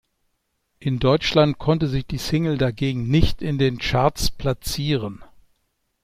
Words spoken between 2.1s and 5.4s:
Single dagegen nicht in den Charts platzieren.